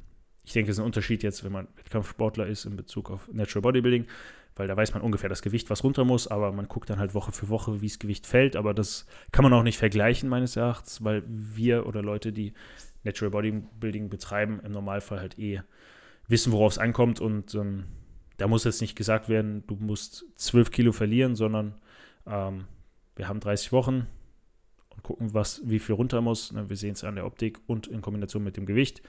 ich 0.44 0.54
denke, 0.54 0.72
es 0.72 0.78
ist 0.78 0.82
ein 0.82 0.86
Unterschied 0.86 1.24
jetzt, 1.24 1.44
wenn 1.44 1.52
man 1.52 1.68
Wettkampfsportler 1.78 2.48
ist 2.48 2.66
in 2.66 2.76
Bezug 2.76 3.10
auf 3.10 3.30
Natural 3.32 3.62
Bodybuilding 3.62 4.08
weil 4.56 4.68
da 4.68 4.78
weiß 4.78 4.94
man 4.94 5.02
ungefähr 5.02 5.30
das 5.30 5.42
Gewicht, 5.42 5.70
was 5.70 5.84
runter 5.84 6.06
muss, 6.06 6.28
aber 6.28 6.52
man 6.52 6.68
guckt 6.68 6.90
dann 6.90 7.00
halt 7.00 7.14
Woche 7.14 7.32
für 7.32 7.50
Woche, 7.50 7.82
wie 7.82 7.88
das 7.88 8.00
Gewicht 8.00 8.28
fällt. 8.28 8.56
Aber 8.56 8.74
das 8.74 9.08
kann 9.32 9.44
man 9.44 9.54
auch 9.54 9.64
nicht 9.64 9.78
vergleichen, 9.78 10.30
meines 10.30 10.56
Erachtens, 10.56 11.04
weil 11.04 11.24
wir 11.28 11.88
oder 11.88 12.02
Leute, 12.02 12.32
die 12.32 12.54
Natural 13.04 13.32
Bodybuilding 13.32 14.10
betreiben, 14.10 14.62
im 14.64 14.72
Normalfall 14.72 15.20
halt 15.20 15.40
eh 15.40 15.62
wissen, 16.28 16.52
worauf 16.52 16.74
es 16.74 16.78
ankommt. 16.78 17.20
Und 17.20 17.56
ähm, 17.56 17.86
da 18.38 18.48
muss 18.48 18.64
jetzt 18.64 18.82
nicht 18.82 18.96
gesagt 18.96 19.28
werden, 19.28 19.66
du 19.68 19.76
musst 19.76 20.26
12 20.36 20.72
Kilo 20.72 20.92
verlieren, 20.92 21.36
sondern 21.36 21.76
ähm, 22.28 22.66
wir 23.16 23.28
haben 23.28 23.40
30 23.40 23.72
Wochen 23.72 24.08
gucken, 25.04 25.34
was, 25.34 25.62
wie 25.66 25.80
viel 25.80 25.96
runter 25.96 26.22
muss. 26.22 26.52
Ne, 26.52 26.70
wir 26.70 26.78
sehen 26.78 26.94
es 26.94 27.04
an 27.04 27.16
der 27.16 27.26
Optik 27.26 27.60
und 27.68 27.88
in 27.88 28.02
Kombination 28.02 28.44
mit 28.44 28.58
dem 28.58 28.66
Gewicht. 28.66 29.02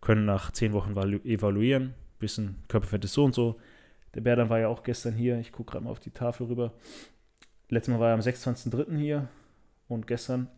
Können 0.00 0.24
nach 0.24 0.50
10 0.50 0.72
Wochen 0.72 0.92
evaluieren, 0.96 1.94
wissen, 2.18 2.56
Körperfett 2.68 3.04
ist 3.04 3.12
so 3.12 3.24
und 3.24 3.34
so, 3.34 3.60
der 4.14 4.20
Berdan 4.20 4.48
war 4.48 4.58
ja 4.58 4.68
auch 4.68 4.82
gestern 4.82 5.14
hier. 5.14 5.38
Ich 5.38 5.52
gucke 5.52 5.72
gerade 5.72 5.84
mal 5.84 5.90
auf 5.90 6.00
die 6.00 6.10
Tafel 6.10 6.46
rüber. 6.46 6.72
Letztes 7.68 7.92
Mal 7.92 8.00
war 8.00 8.08
er 8.08 8.14
am 8.14 8.20
26.03. 8.20 8.96
hier 8.98 9.28
und 9.88 10.06
gestern. 10.06 10.48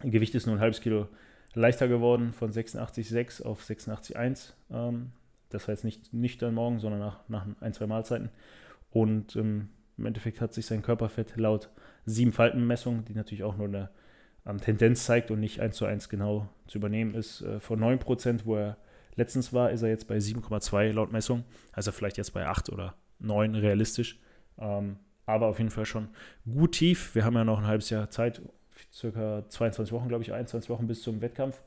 Gewicht 0.00 0.34
ist 0.34 0.46
nur 0.46 0.56
ein 0.56 0.60
halbes 0.60 0.80
Kilo 0.80 1.08
leichter 1.54 1.88
geworden 1.88 2.32
von 2.32 2.52
86,6 2.52 3.42
auf 3.42 3.62
86,1. 3.62 4.52
Ähm, 4.70 5.12
das 5.48 5.66
heißt 5.66 5.84
nicht 5.84 6.12
nüchtern 6.14 6.54
morgen, 6.54 6.78
sondern 6.78 7.00
nach, 7.00 7.28
nach 7.28 7.46
ein, 7.60 7.74
zwei 7.74 7.86
Mahlzeiten. 7.86 8.30
Und 8.90 9.34
ähm, 9.36 9.68
im 10.00 10.06
Endeffekt 10.06 10.40
hat 10.40 10.52
sich 10.52 10.66
sein 10.66 10.82
Körperfett 10.82 11.36
laut 11.36 11.70
sieben 12.04 12.32
Faltenmessungen, 12.32 13.04
die 13.04 13.14
natürlich 13.14 13.44
auch 13.44 13.56
nur 13.56 13.68
eine 13.68 13.90
ähm, 14.46 14.58
Tendenz 14.58 15.04
zeigt 15.04 15.30
und 15.30 15.40
nicht 15.40 15.60
eins 15.60 15.76
zu 15.76 15.84
eins 15.84 16.08
genau 16.08 16.48
zu 16.66 16.78
übernehmen 16.78 17.14
ist, 17.14 17.42
äh, 17.42 17.60
von 17.60 17.78
9%, 17.78 18.40
wo 18.44 18.56
er 18.56 18.76
Letztens 19.16 19.52
war, 19.52 19.70
ist 19.70 19.82
er 19.82 19.88
jetzt 19.88 20.06
bei 20.08 20.16
7,2 20.16 20.92
laut 20.92 21.12
Messung. 21.12 21.44
Also 21.72 21.92
vielleicht 21.92 22.16
jetzt 22.16 22.32
bei 22.32 22.46
8 22.46 22.70
oder 22.70 22.94
9 23.18 23.54
realistisch. 23.54 24.18
Ähm, 24.58 24.96
aber 25.26 25.46
auf 25.46 25.58
jeden 25.58 25.70
Fall 25.70 25.84
schon 25.84 26.08
gut 26.50 26.72
tief. 26.72 27.14
Wir 27.14 27.24
haben 27.24 27.34
ja 27.34 27.44
noch 27.44 27.58
ein 27.58 27.66
halbes 27.66 27.90
Jahr 27.90 28.10
Zeit, 28.10 28.40
circa 28.92 29.44
22 29.48 29.92
Wochen, 29.92 30.08
glaube 30.08 30.22
ich, 30.22 30.32
21 30.32 30.70
Wochen 30.70 30.86
bis 30.86 31.02
zum 31.02 31.20
Wettkampf. 31.20 31.60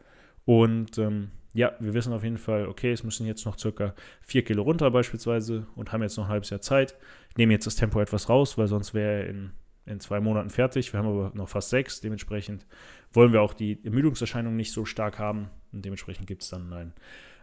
Und 0.45 0.97
ähm, 0.97 1.31
ja, 1.53 1.73
wir 1.79 1.93
wissen 1.93 2.13
auf 2.13 2.23
jeden 2.23 2.37
Fall, 2.37 2.67
okay, 2.67 2.91
es 2.91 3.03
müssen 3.03 3.27
jetzt 3.27 3.45
noch 3.45 3.57
circa 3.57 3.93
4 4.21 4.43
Kilo 4.43 4.63
runter 4.63 4.89
beispielsweise 4.89 5.67
und 5.75 5.91
haben 5.91 6.01
jetzt 6.01 6.17
noch 6.17 6.25
ein 6.25 6.31
halbes 6.31 6.49
Jahr 6.49 6.61
Zeit. 6.61 6.97
Ich 7.29 7.37
nehme 7.37 7.53
jetzt 7.53 7.67
das 7.67 7.75
Tempo 7.75 8.01
etwas 8.01 8.27
raus, 8.27 8.57
weil 8.57 8.67
sonst 8.67 8.93
wäre 8.93 9.23
er 9.23 9.29
in, 9.29 9.51
in 9.85 9.99
zwei 9.99 10.19
Monaten 10.19 10.49
fertig. 10.49 10.91
Wir 10.91 10.99
haben 10.99 11.07
aber 11.07 11.31
noch 11.35 11.49
fast 11.49 11.69
sechs. 11.69 12.01
Dementsprechend 12.01 12.65
wollen 13.13 13.33
wir 13.33 13.41
auch 13.41 13.53
die 13.53 13.83
Ermüdungserscheinungen 13.83 14.57
nicht 14.57 14.71
so 14.71 14.85
stark 14.85 15.19
haben. 15.19 15.49
Und 15.71 15.85
dementsprechend 15.85 16.25
gibt 16.25 16.41
es 16.41 16.49
dann 16.49 16.73
ein 16.73 16.93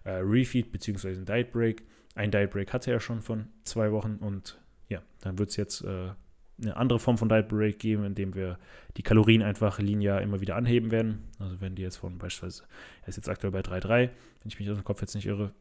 äh, 0.04 0.10
Refeed 0.10 0.72
bzw. 0.72 1.10
ein 1.10 1.24
Diet 1.24 1.52
Break. 1.52 1.84
Ein 2.16 2.32
Diet 2.32 2.50
Break 2.50 2.72
hatte 2.72 2.90
er 2.90 3.00
schon 3.00 3.22
von 3.22 3.46
zwei 3.62 3.92
Wochen 3.92 4.16
und 4.16 4.60
ja, 4.88 5.02
dann 5.20 5.38
wird 5.38 5.50
es 5.50 5.56
jetzt 5.56 5.82
äh, 5.82 6.10
eine 6.60 6.76
andere 6.76 6.98
Form 6.98 7.18
von 7.18 7.28
Diet 7.28 7.48
Break 7.48 7.78
geben, 7.78 8.04
indem 8.04 8.34
wir 8.34 8.58
die 8.96 9.02
Kalorien 9.02 9.42
einfach 9.42 9.78
linear 9.78 10.20
immer 10.20 10.40
wieder 10.40 10.56
anheben 10.56 10.90
werden. 10.90 11.28
Also 11.38 11.60
wenn 11.60 11.74
die 11.74 11.82
jetzt 11.82 11.96
von 11.96 12.18
beispielsweise, 12.18 12.64
er 13.02 13.08
ist 13.08 13.16
jetzt 13.16 13.28
aktuell 13.28 13.52
bei 13.52 13.60
3,3, 13.60 13.90
wenn 13.98 14.10
ich 14.44 14.58
mich 14.58 14.70
aus 14.70 14.76
dem 14.76 14.84
Kopf 14.84 15.00
jetzt 15.00 15.14
nicht 15.14 15.26
irre, 15.26 15.52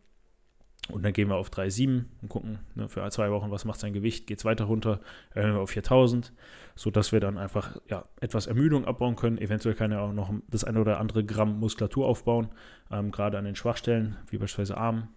und 0.91 1.03
dann 1.03 1.13
gehen 1.13 1.27
wir 1.27 1.35
auf 1.35 1.49
3,7 1.49 2.05
und 2.21 2.29
gucken 2.29 2.59
ne, 2.73 2.89
für 2.89 3.07
zwei 3.11 3.29
Wochen, 3.31 3.51
was 3.51 3.65
macht 3.65 3.79
sein 3.79 3.93
Gewicht, 3.93 4.27
geht 4.27 4.39
es 4.39 4.45
weiter 4.45 4.65
runter, 4.65 4.99
erhöhen 5.31 5.53
wir 5.53 5.61
auf 5.61 5.69
4000, 5.69 6.33
sodass 6.75 7.11
wir 7.11 7.19
dann 7.19 7.37
einfach 7.37 7.77
ja, 7.87 8.05
etwas 8.21 8.47
Ermüdung 8.47 8.85
abbauen 8.85 9.15
können. 9.15 9.37
Eventuell 9.37 9.75
kann 9.75 9.91
er 9.91 10.01
auch 10.01 10.13
noch 10.13 10.33
das 10.47 10.63
eine 10.63 10.79
oder 10.79 10.99
andere 10.99 11.23
Gramm 11.23 11.59
Muskulatur 11.59 12.07
aufbauen, 12.07 12.49
ähm, 12.91 13.11
gerade 13.11 13.37
an 13.37 13.45
den 13.45 13.55
Schwachstellen, 13.55 14.17
wie 14.29 14.37
beispielsweise 14.37 14.77
Arm, 14.77 15.09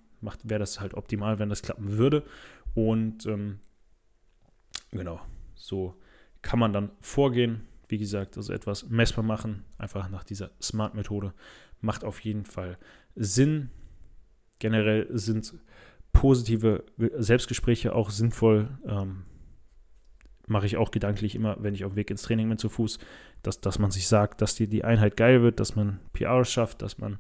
wäre 0.45 0.61
das 0.61 0.81
halt 0.81 0.95
optimal, 0.95 1.39
wenn 1.39 1.49
das 1.49 1.63
klappen 1.63 1.97
würde. 1.97 2.25
Und 2.75 3.27
ähm, 3.27 3.61
genau, 4.91 5.21
so 5.55 5.97
kann 6.43 6.59
man 6.59 6.73
dann 6.73 6.91
vorgehen. 7.01 7.63
Wie 7.89 7.99
gesagt, 7.99 8.37
also 8.37 8.53
etwas 8.53 8.89
messbar 8.89 9.25
machen, 9.25 9.65
einfach 9.79 10.09
nach 10.09 10.25
dieser 10.25 10.51
Smart-Methode. 10.61 11.35
Macht 11.81 12.05
auf 12.05 12.21
jeden 12.21 12.45
Fall 12.45 12.79
Sinn. 13.15 13.71
Generell 14.59 15.09
sind 15.11 15.55
positive 16.13 16.85
Selbstgespräche 16.97 17.95
auch 17.95 18.11
sinnvoll. 18.11 18.79
Ähm, 18.87 19.25
mache 20.47 20.67
ich 20.67 20.77
auch 20.77 20.91
gedanklich 20.91 21.35
immer, 21.35 21.57
wenn 21.61 21.75
ich 21.75 21.85
auf 21.85 21.93
dem 21.93 21.97
Weg 21.97 22.11
ins 22.11 22.23
Training 22.23 22.49
bin 22.49 22.59
zu 22.59 22.69
Fuß, 22.69 22.99
dass, 23.43 23.61
dass 23.61 23.79
man 23.79 23.91
sich 23.91 24.09
sagt, 24.09 24.41
dass 24.41 24.55
die, 24.55 24.69
die 24.69 24.85
Einheit 24.85 25.17
geil 25.17 25.43
wird, 25.43 25.61
dass 25.61 25.77
man 25.77 26.01
PR 26.13 26.45
schafft, 26.45 26.83
dass 26.83 26.99
man 26.99 27.19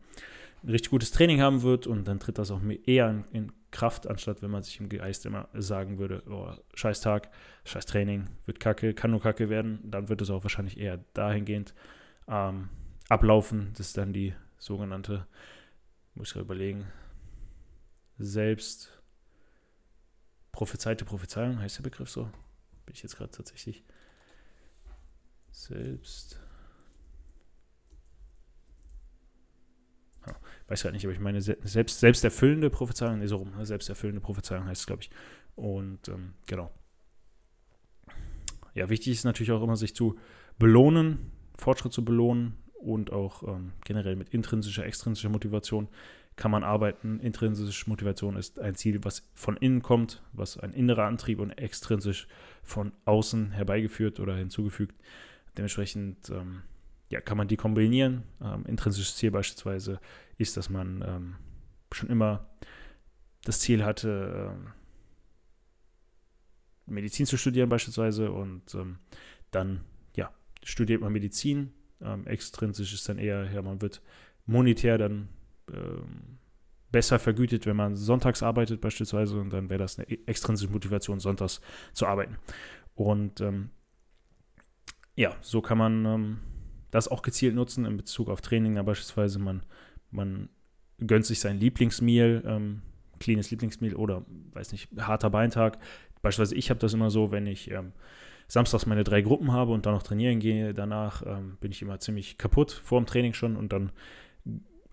richtig 0.66 0.90
gutes 0.90 1.10
Training 1.10 1.40
haben 1.40 1.62
wird 1.62 1.86
und 1.86 2.04
dann 2.04 2.20
tritt 2.20 2.38
das 2.38 2.50
auch 2.50 2.60
eher 2.86 3.10
in, 3.10 3.24
in 3.32 3.52
Kraft, 3.70 4.06
anstatt 4.06 4.42
wenn 4.42 4.50
man 4.50 4.62
sich 4.62 4.78
im 4.78 4.88
Geist 4.88 5.26
immer 5.26 5.48
sagen 5.54 5.98
würde, 5.98 6.22
oh, 6.28 6.52
scheiß 6.74 7.00
Tag, 7.00 7.30
scheiß 7.64 7.86
Training, 7.86 8.28
wird 8.44 8.60
kacke, 8.60 8.94
kann 8.94 9.10
nur 9.10 9.20
kacke 9.20 9.48
werden, 9.48 9.80
dann 9.82 10.08
wird 10.08 10.20
es 10.20 10.30
auch 10.30 10.44
wahrscheinlich 10.44 10.78
eher 10.78 10.98
dahingehend 11.14 11.74
ähm, 12.28 12.68
ablaufen. 13.08 13.72
Das 13.76 13.88
ist 13.88 13.96
dann 13.96 14.12
die 14.12 14.34
sogenannte, 14.58 15.26
muss 16.14 16.34
ich 16.34 16.40
überlegen, 16.40 16.86
selbst 18.18 19.02
prophezeite 20.52 21.04
Prophezeiung, 21.04 21.58
heißt 21.58 21.78
der 21.78 21.82
Begriff 21.82 22.10
so? 22.10 22.24
Bin 22.84 22.94
ich 22.94 23.02
jetzt 23.02 23.16
gerade 23.16 23.30
tatsächlich 23.30 23.84
selbst 25.50 26.41
weiß 30.68 30.84
halt 30.84 30.94
nicht, 30.94 31.04
aber 31.04 31.12
ich 31.12 31.20
meine, 31.20 31.40
selbst, 31.40 32.00
selbsterfüllende 32.00 32.70
Prophezeiung, 32.70 33.18
nee, 33.18 33.26
so 33.26 33.36
rum, 33.36 33.52
ne, 33.56 33.66
selbsterfüllende 33.66 34.20
Prophezeiung 34.20 34.66
heißt 34.66 34.82
es, 34.82 34.86
glaube 34.86 35.02
ich. 35.02 35.10
Und 35.54 36.08
ähm, 36.08 36.34
genau. 36.46 36.72
Ja, 38.74 38.88
wichtig 38.88 39.12
ist 39.12 39.24
natürlich 39.24 39.52
auch 39.52 39.62
immer, 39.62 39.76
sich 39.76 39.94
zu 39.94 40.18
belohnen, 40.58 41.32
Fortschritt 41.58 41.92
zu 41.92 42.04
belohnen 42.04 42.56
und 42.74 43.12
auch 43.12 43.42
ähm, 43.42 43.72
generell 43.84 44.16
mit 44.16 44.30
intrinsischer, 44.30 44.86
extrinsischer 44.86 45.28
Motivation 45.28 45.88
kann 46.36 46.50
man 46.50 46.64
arbeiten. 46.64 47.20
Intrinsische 47.20 47.88
Motivation 47.90 48.36
ist 48.36 48.58
ein 48.58 48.74
Ziel, 48.74 49.04
was 49.04 49.28
von 49.34 49.56
innen 49.56 49.82
kommt, 49.82 50.22
was 50.32 50.58
ein 50.58 50.72
innerer 50.72 51.04
Antrieb 51.04 51.38
und 51.40 51.50
extrinsisch 51.50 52.26
von 52.62 52.92
außen 53.04 53.52
herbeigeführt 53.52 54.18
oder 54.18 54.34
hinzugefügt. 54.34 54.96
Dementsprechend 55.56 56.30
ähm, 56.30 56.62
ja, 57.12 57.20
kann 57.20 57.36
man 57.36 57.46
die 57.46 57.58
kombinieren. 57.58 58.22
Ähm, 58.42 58.64
intrinsisches 58.66 59.16
Ziel 59.16 59.30
beispielsweise 59.30 60.00
ist, 60.38 60.56
dass 60.56 60.70
man 60.70 61.04
ähm, 61.06 61.36
schon 61.92 62.08
immer 62.08 62.48
das 63.44 63.60
Ziel 63.60 63.84
hatte, 63.84 64.50
ähm, 64.50 64.68
Medizin 66.86 67.26
zu 67.26 67.36
studieren 67.36 67.68
beispielsweise 67.68 68.32
und 68.32 68.74
ähm, 68.74 68.98
dann, 69.50 69.82
ja, 70.16 70.32
studiert 70.62 71.02
man 71.02 71.12
Medizin. 71.12 71.74
Ähm, 72.00 72.26
extrinsisch 72.26 72.94
ist 72.94 73.06
dann 73.10 73.18
eher, 73.18 73.44
ja, 73.52 73.60
man 73.60 73.82
wird 73.82 74.00
monetär 74.46 74.96
dann 74.96 75.28
ähm, 75.70 76.38
besser 76.90 77.18
vergütet, 77.18 77.66
wenn 77.66 77.76
man 77.76 77.94
sonntags 77.94 78.42
arbeitet 78.42 78.80
beispielsweise 78.80 79.38
und 79.38 79.50
dann 79.50 79.68
wäre 79.68 79.80
das 79.80 79.98
eine 79.98 80.10
e-, 80.10 80.20
extrinsische 80.24 80.72
Motivation, 80.72 81.20
sonntags 81.20 81.60
zu 81.92 82.06
arbeiten. 82.06 82.38
Und 82.94 83.42
ja, 85.14 85.36
so 85.40 85.60
kann 85.60 85.78
man 85.78 86.40
das 86.92 87.08
auch 87.08 87.22
gezielt 87.22 87.56
nutzen 87.56 87.84
in 87.84 87.96
Bezug 87.96 88.28
auf 88.28 88.40
Training. 88.40 88.76
Ja, 88.76 88.84
beispielsweise 88.84 89.40
man, 89.40 89.64
man 90.12 90.48
gönnt 91.04 91.26
sich 91.26 91.40
sein 91.40 91.58
Lieblingsmeal, 91.58 92.44
ähm, 92.46 92.82
cleanes 93.18 93.50
Lieblingsmeal 93.50 93.96
oder, 93.96 94.24
weiß 94.52 94.70
nicht, 94.70 94.88
harter 94.98 95.30
Beintag. 95.30 95.78
Beispielsweise 96.20 96.54
ich 96.54 96.70
habe 96.70 96.78
das 96.78 96.94
immer 96.94 97.10
so, 97.10 97.32
wenn 97.32 97.46
ich 97.46 97.70
ähm, 97.70 97.92
samstags 98.46 98.86
meine 98.86 99.02
drei 99.02 99.22
Gruppen 99.22 99.52
habe 99.52 99.72
und 99.72 99.86
dann 99.86 99.94
noch 99.94 100.02
trainieren 100.02 100.38
gehe, 100.38 100.74
danach 100.74 101.24
ähm, 101.26 101.56
bin 101.60 101.72
ich 101.72 101.82
immer 101.82 101.98
ziemlich 101.98 102.38
kaputt 102.38 102.70
vor 102.70 103.00
dem 103.00 103.06
Training 103.06 103.32
schon 103.32 103.56
und 103.56 103.72
dann 103.72 103.90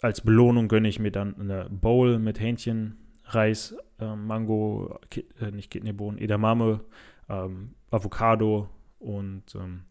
als 0.01 0.21
Belohnung 0.21 0.69
gönne 0.69 0.87
ich 0.87 0.99
mir 0.99 1.11
dann 1.11 1.35
eine 1.39 1.69
Bowl 1.69 2.17
mit 2.17 2.39
Hähnchen, 2.39 2.95
Reis, 3.25 3.75
äh, 3.99 4.15
Mango, 4.15 4.99
äh, 5.41 5.51
nicht 5.51 5.69
Kidneybohnen, 5.69 6.17
Edamame, 6.17 6.79
ähm, 7.27 7.75
Avocado 7.91 8.69
und 8.99 9.43
ähm, 9.55 9.83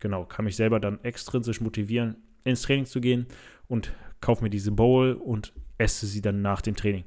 genau, 0.00 0.24
kann 0.24 0.44
mich 0.44 0.56
selber 0.56 0.80
dann 0.80 1.02
extrinsisch 1.04 1.60
motivieren, 1.60 2.16
ins 2.44 2.62
Training 2.62 2.86
zu 2.86 3.00
gehen 3.00 3.26
und 3.68 3.92
kaufe 4.20 4.42
mir 4.42 4.50
diese 4.50 4.72
Bowl 4.72 5.12
und 5.12 5.52
esse 5.78 6.06
sie 6.06 6.22
dann 6.22 6.42
nach 6.42 6.60
dem 6.62 6.76
Training. 6.76 7.04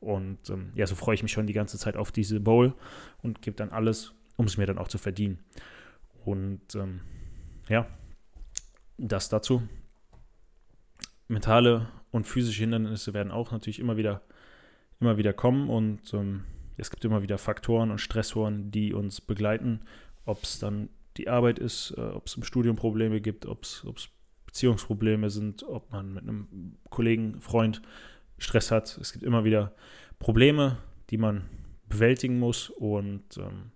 Und 0.00 0.38
ähm, 0.48 0.72
ja, 0.74 0.86
so 0.86 0.94
freue 0.94 1.14
ich 1.14 1.22
mich 1.22 1.32
schon 1.32 1.46
die 1.46 1.52
ganze 1.52 1.78
Zeit 1.78 1.96
auf 1.96 2.12
diese 2.12 2.40
Bowl 2.40 2.74
und 3.22 3.42
gebe 3.42 3.56
dann 3.56 3.70
alles, 3.70 4.12
um 4.36 4.46
es 4.46 4.56
mir 4.56 4.66
dann 4.66 4.78
auch 4.78 4.88
zu 4.88 4.98
verdienen. 4.98 5.38
Und 6.24 6.74
ähm, 6.74 7.00
ja, 7.68 7.86
das 8.96 9.28
dazu. 9.28 9.62
Mentale 11.28 11.88
und 12.10 12.26
physische 12.26 12.60
Hindernisse 12.60 13.14
werden 13.14 13.30
auch 13.30 13.52
natürlich 13.52 13.78
immer 13.78 13.96
wieder, 13.96 14.22
immer 15.00 15.16
wieder 15.16 15.32
kommen 15.32 15.68
und 15.68 16.12
ähm, 16.12 16.44
es 16.76 16.90
gibt 16.90 17.04
immer 17.04 17.22
wieder 17.22 17.38
Faktoren 17.38 17.90
und 17.90 17.98
Stressoren, 17.98 18.70
die 18.70 18.94
uns 18.94 19.20
begleiten, 19.20 19.80
ob 20.24 20.42
es 20.42 20.58
dann 20.58 20.88
die 21.16 21.28
Arbeit 21.28 21.58
ist, 21.58 21.94
äh, 21.96 22.00
ob 22.00 22.26
es 22.26 22.36
im 22.36 22.44
Studium 22.44 22.76
Probleme 22.76 23.20
gibt, 23.20 23.46
ob 23.46 23.64
es 23.64 23.84
Beziehungsprobleme 24.46 25.30
sind, 25.30 25.62
ob 25.62 25.90
man 25.92 26.12
mit 26.12 26.24
einem 26.24 26.76
Kollegen, 26.88 27.40
Freund 27.40 27.82
Stress 28.38 28.70
hat. 28.70 28.98
Es 28.98 29.12
gibt 29.12 29.24
immer 29.24 29.44
wieder 29.44 29.74
Probleme, 30.18 30.78
die 31.10 31.18
man 31.18 31.48
bewältigen 31.88 32.38
muss 32.38 32.70
und 32.70 33.36
ähm, 33.36 33.72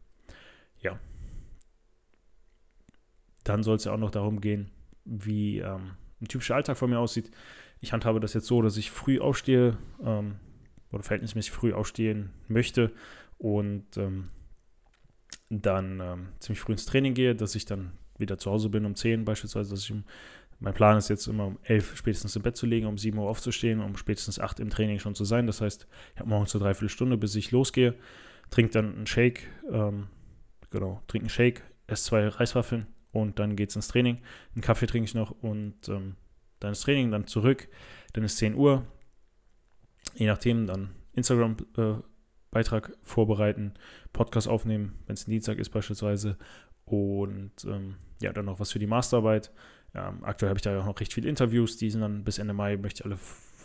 ja, 0.80 0.98
dann 3.44 3.62
soll 3.62 3.76
es 3.76 3.84
ja 3.84 3.92
auch 3.92 3.98
noch 3.98 4.10
darum 4.10 4.40
gehen, 4.40 4.70
wie 5.04 5.58
ähm, 5.58 5.92
ein 6.20 6.28
typischer 6.28 6.56
Alltag 6.56 6.76
von 6.76 6.90
mir 6.90 6.98
aussieht. 6.98 7.30
Ich 7.80 7.92
handhabe 7.92 8.20
das 8.20 8.34
jetzt 8.34 8.46
so, 8.46 8.62
dass 8.62 8.76
ich 8.76 8.90
früh 8.90 9.20
aufstehe 9.20 9.76
ähm, 10.02 10.36
oder 10.90 11.02
verhältnismäßig 11.02 11.52
früh 11.52 11.72
aufstehen 11.72 12.30
möchte 12.48 12.92
und 13.38 13.96
ähm, 13.96 14.30
dann 15.50 16.00
ähm, 16.00 16.28
ziemlich 16.40 16.60
früh 16.60 16.72
ins 16.72 16.86
Training 16.86 17.14
gehe, 17.14 17.34
dass 17.34 17.54
ich 17.54 17.64
dann 17.64 17.92
wieder 18.18 18.38
zu 18.38 18.50
Hause 18.50 18.68
bin 18.68 18.84
um 18.84 18.94
10 18.94 19.24
beispielsweise, 19.24 19.70
dass 19.70 19.84
ich 19.84 19.92
um, 19.92 20.04
mein 20.60 20.74
Plan 20.74 20.96
ist 20.96 21.08
jetzt 21.08 21.26
immer 21.26 21.46
um 21.46 21.58
11 21.64 21.96
spätestens 21.96 22.36
im 22.36 22.42
Bett 22.42 22.56
zu 22.56 22.66
legen, 22.66 22.86
um 22.86 22.96
7 22.96 23.18
Uhr 23.18 23.28
aufzustehen, 23.28 23.80
um 23.80 23.96
spätestens 23.96 24.38
8 24.38 24.60
im 24.60 24.70
Training 24.70 24.98
schon 24.98 25.14
zu 25.14 25.24
sein. 25.24 25.46
Das 25.46 25.60
heißt, 25.60 25.86
ich 26.14 26.20
habe 26.20 26.28
morgens 26.28 26.52
so 26.52 26.58
dreiviertel 26.58 26.88
Stunde, 26.88 27.16
bis 27.16 27.34
ich 27.34 27.50
losgehe, 27.50 27.94
trinke 28.50 28.72
dann 28.72 28.94
einen 28.94 29.06
Shake, 29.06 29.48
ähm, 29.70 30.08
genau, 30.70 31.02
trinke 31.06 31.24
einen 31.24 31.30
Shake, 31.30 31.62
esse 31.86 32.04
zwei 32.04 32.28
Reiswaffeln 32.28 32.86
und 33.12 33.38
dann 33.38 33.56
geht 33.56 33.70
es 33.70 33.76
ins 33.76 33.88
Training. 33.88 34.20
Einen 34.54 34.62
Kaffee 34.62 34.86
trinke 34.86 35.08
ich 35.08 35.14
noch 35.14 35.30
und 35.42 35.88
ähm, 35.88 36.16
dann 36.60 36.70
ins 36.70 36.80
Training, 36.80 37.10
dann 37.10 37.26
zurück, 37.26 37.68
dann 38.12 38.24
ist 38.24 38.38
10 38.38 38.54
Uhr, 38.54 38.84
je 40.14 40.26
nachdem, 40.26 40.66
dann 40.66 40.90
Instagram 41.14 41.56
äh, 41.76 41.94
Beitrag 42.54 42.96
vorbereiten, 43.02 43.74
Podcast 44.14 44.48
aufnehmen, 44.48 44.94
wenn 45.06 45.14
es 45.14 45.26
Dienstag 45.26 45.58
ist 45.58 45.68
beispielsweise. 45.68 46.38
Und 46.86 47.52
ähm, 47.66 47.96
ja, 48.22 48.32
dann 48.32 48.46
noch 48.46 48.60
was 48.60 48.72
für 48.72 48.78
die 48.78 48.86
Masterarbeit. 48.86 49.50
Ähm, 49.94 50.24
aktuell 50.24 50.48
habe 50.48 50.58
ich 50.58 50.62
da 50.62 50.72
ja 50.72 50.80
auch 50.80 50.86
noch 50.86 51.00
recht 51.00 51.12
viele 51.12 51.28
Interviews, 51.28 51.76
die 51.76 51.90
sind 51.90 52.00
dann 52.00 52.24
bis 52.24 52.38
Ende 52.38 52.54
Mai, 52.54 52.76
möchte 52.76 53.02
ich 53.02 53.04
alle 53.04 53.18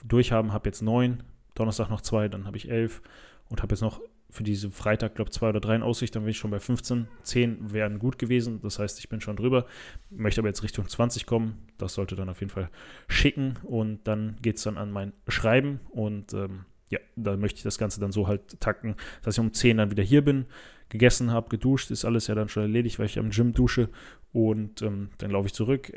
durchhaben. 0.03 0.51
Habe 0.51 0.67
jetzt 0.69 0.81
neun, 0.81 1.23
Donnerstag 1.55 1.89
noch 1.89 2.01
zwei, 2.01 2.27
dann 2.27 2.45
habe 2.45 2.57
ich 2.57 2.69
elf 2.69 3.01
und 3.49 3.61
habe 3.61 3.73
jetzt 3.73 3.81
noch 3.81 4.01
für 4.31 4.43
diese 4.43 4.69
Freitag, 4.69 5.15
glaube 5.15 5.29
ich, 5.29 5.33
zwei 5.33 5.49
oder 5.49 5.59
drei 5.59 5.75
in 5.75 5.81
Aussicht, 5.81 6.15
dann 6.15 6.23
bin 6.23 6.31
ich 6.31 6.37
schon 6.37 6.51
bei 6.51 6.59
15. 6.59 7.07
10 7.23 7.73
wären 7.73 7.97
gut 7.97 8.19
gewesen, 8.19 8.61
das 8.61 8.77
heißt, 8.77 8.99
ich 8.99 9.09
bin 9.09 9.21
schon 9.21 9.35
drüber. 9.35 9.65
Möchte 10.11 10.41
aber 10.41 10.49
jetzt 10.49 10.61
Richtung 10.61 10.87
20 10.87 11.25
kommen. 11.25 11.57
Das 11.77 11.95
sollte 11.95 12.15
dann 12.15 12.29
auf 12.29 12.39
jeden 12.39 12.51
Fall 12.51 12.69
schicken 13.07 13.55
und 13.63 14.07
dann 14.07 14.35
geht 14.41 14.57
es 14.57 14.63
dann 14.63 14.77
an 14.77 14.91
mein 14.91 15.13
Schreiben 15.27 15.79
und 15.89 16.33
ähm, 16.33 16.65
ja, 16.89 16.99
da 17.15 17.37
möchte 17.37 17.57
ich 17.57 17.63
das 17.63 17.77
Ganze 17.77 17.99
dann 17.99 18.11
so 18.11 18.27
halt 18.27 18.59
takten, 18.59 18.95
dass 19.23 19.35
ich 19.35 19.39
um 19.39 19.53
10 19.53 19.77
dann 19.77 19.91
wieder 19.91 20.03
hier 20.03 20.23
bin, 20.23 20.45
gegessen 20.89 21.31
habe, 21.31 21.49
geduscht, 21.49 21.91
ist 21.91 22.05
alles 22.05 22.27
ja 22.27 22.35
dann 22.35 22.49
schon 22.49 22.63
erledigt, 22.63 22.99
weil 22.99 23.05
ich 23.05 23.19
am 23.19 23.29
Gym 23.29 23.53
dusche 23.53 23.89
und 24.33 24.81
ähm, 24.81 25.09
dann 25.19 25.31
laufe 25.31 25.47
ich 25.47 25.53
zurück. 25.53 25.91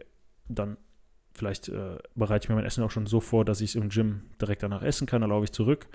Dann 0.49 0.77
vielleicht 1.33 1.69
äh, 1.69 1.99
bereite 2.15 2.45
ich 2.45 2.49
mir 2.51 2.57
mein 2.57 2.67
Essen 2.67 2.85
auch 2.85 2.91
schon 2.91 3.07
so 3.07 3.21
vor, 3.21 3.45
dass 3.45 3.61
ich 3.61 3.71
es 3.71 3.75
im 3.75 3.89
Gym 3.89 4.23
direkt 4.41 4.63
danach 4.63 4.83
essen 4.83 5.07
kann. 5.07 5.23
Dann 5.23 5.31
laufe 5.31 5.45
ich 5.45 5.53
zurück, 5.53 5.89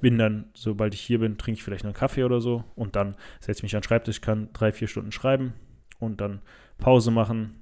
bin 0.00 0.18
dann, 0.18 0.46
sobald 0.54 0.94
ich 0.94 1.00
hier 1.00 1.20
bin, 1.20 1.38
trinke 1.38 1.58
ich 1.58 1.64
vielleicht 1.64 1.84
einen 1.84 1.94
Kaffee 1.94 2.24
oder 2.24 2.40
so 2.40 2.64
und 2.74 2.96
dann 2.96 3.16
setze 3.40 3.60
ich 3.60 3.62
mich 3.62 3.76
an 3.76 3.80
den 3.80 3.86
Schreibtisch, 3.86 4.20
kann 4.20 4.48
drei, 4.52 4.72
vier 4.72 4.88
Stunden 4.88 5.12
schreiben 5.12 5.54
und 6.00 6.20
dann 6.20 6.42
Pause 6.78 7.12
machen 7.12 7.60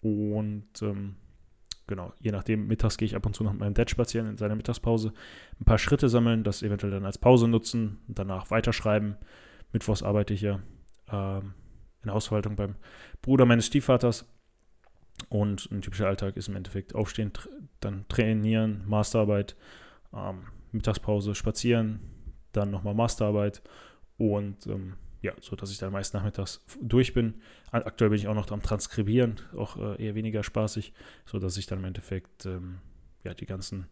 und 0.00 0.68
ähm, 0.80 1.16
genau, 1.88 2.12
je 2.20 2.30
nachdem, 2.30 2.68
mittags 2.68 2.96
gehe 2.96 3.06
ich 3.06 3.16
ab 3.16 3.26
und 3.26 3.34
zu 3.34 3.42
noch 3.42 3.52
mit 3.52 3.60
meinem 3.60 3.74
Dad 3.74 3.90
spazieren 3.90 4.28
in 4.28 4.36
seiner 4.36 4.54
Mittagspause, 4.54 5.12
ein 5.60 5.64
paar 5.64 5.78
Schritte 5.78 6.08
sammeln, 6.08 6.44
das 6.44 6.62
eventuell 6.62 6.92
dann 6.92 7.04
als 7.04 7.18
Pause 7.18 7.48
nutzen 7.48 7.98
und 8.06 8.18
danach 8.18 8.52
weiterschreiben. 8.52 9.16
Mittwochs 9.72 10.04
arbeite 10.04 10.34
ich 10.34 10.42
ja 10.42 10.60
ähm, 11.10 11.54
in 12.02 12.06
der 12.06 12.14
Hausverwaltung 12.14 12.54
beim 12.54 12.76
Bruder 13.22 13.44
meines 13.44 13.66
Stiefvaters 13.66 14.26
und 15.28 15.68
ein 15.72 15.82
typischer 15.82 16.06
Alltag 16.06 16.36
ist 16.36 16.48
im 16.48 16.54
Endeffekt 16.54 16.94
aufstehen, 16.94 17.32
dann 17.80 18.06
trainieren, 18.08 18.84
Masterarbeit, 18.86 19.56
ähm, 20.14 20.44
Mittagspause 20.70 21.34
spazieren, 21.34 22.00
dann 22.52 22.70
nochmal 22.70 22.94
Masterarbeit 22.94 23.62
und 24.16 24.66
ähm, 24.66 24.94
ja, 25.22 25.32
so 25.40 25.56
dass 25.56 25.70
ich 25.70 25.78
dann 25.78 25.92
meist 25.92 26.14
nachmittags 26.14 26.64
durch 26.80 27.12
bin. 27.12 27.34
Aktuell 27.70 28.10
bin 28.10 28.18
ich 28.18 28.28
auch 28.28 28.34
noch 28.34 28.50
am 28.50 28.62
Transkribieren, 28.62 29.36
auch 29.56 29.76
äh, 29.76 30.04
eher 30.04 30.14
weniger 30.14 30.42
spaßig, 30.42 30.92
so 31.24 31.38
dass 31.38 31.56
ich 31.56 31.66
dann 31.66 31.80
im 31.80 31.86
Endeffekt 31.86 32.46
ähm, 32.46 32.78
ja, 33.24 33.34
die 33.34 33.46
ganzen 33.46 33.86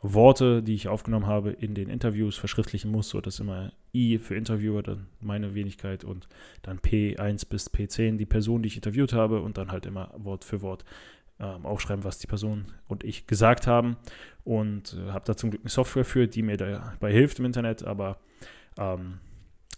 Worte, 0.00 0.62
die 0.62 0.74
ich 0.74 0.88
aufgenommen 0.88 1.26
habe, 1.26 1.50
in 1.50 1.74
den 1.74 1.88
Interviews 1.88 2.36
verschriftlichen 2.36 2.90
muss, 2.90 3.08
so 3.08 3.20
dass 3.20 3.40
immer 3.40 3.72
I 3.92 4.18
für 4.18 4.36
Interviewer, 4.36 4.82
dann 4.82 5.06
meine 5.20 5.54
Wenigkeit 5.54 6.04
und 6.04 6.28
dann 6.62 6.78
P1 6.78 7.48
bis 7.48 7.70
P10 7.70 8.16
die 8.16 8.26
Person, 8.26 8.62
die 8.62 8.68
ich 8.68 8.76
interviewt 8.76 9.12
habe 9.12 9.40
und 9.40 9.58
dann 9.58 9.72
halt 9.72 9.86
immer 9.86 10.12
Wort 10.16 10.44
für 10.44 10.62
Wort 10.62 10.84
ähm, 11.40 11.66
aufschreiben, 11.66 12.04
was 12.04 12.18
die 12.18 12.26
Person 12.26 12.66
und 12.86 13.04
ich 13.04 13.26
gesagt 13.26 13.66
haben 13.66 13.96
und 14.44 14.94
äh, 14.94 15.10
habe 15.10 15.24
da 15.24 15.36
zum 15.36 15.50
Glück 15.50 15.62
eine 15.62 15.70
Software 15.70 16.04
für, 16.04 16.28
die 16.28 16.42
mir 16.42 16.56
dabei 16.56 17.12
hilft 17.12 17.38
im 17.40 17.44
Internet, 17.44 17.82
aber 17.82 18.18
ähm, 18.78 19.18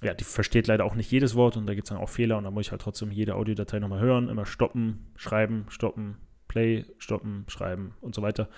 ja, 0.02 0.14
die 0.14 0.24
versteht 0.24 0.66
leider 0.66 0.84
auch 0.84 0.94
nicht 0.94 1.10
jedes 1.10 1.34
Wort 1.34 1.56
und 1.56 1.66
da 1.66 1.74
gibt 1.74 1.86
es 1.86 1.90
dann 1.90 1.98
auch 1.98 2.08
Fehler 2.08 2.38
und 2.38 2.44
da 2.44 2.50
muss 2.50 2.66
ich 2.66 2.70
halt 2.70 2.80
trotzdem 2.80 3.10
jede 3.10 3.34
Audiodatei 3.34 3.78
nochmal 3.78 4.00
hören, 4.00 4.28
immer 4.28 4.46
stoppen, 4.46 5.06
schreiben, 5.16 5.66
stoppen, 5.68 6.16
Play, 6.48 6.84
stoppen, 6.98 7.44
schreiben 7.48 7.94
und 8.00 8.14
so 8.14 8.22
weiter. 8.22 8.48